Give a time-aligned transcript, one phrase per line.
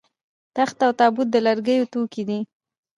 [0.55, 2.39] تخت او تابوت د لرګیو توکي دي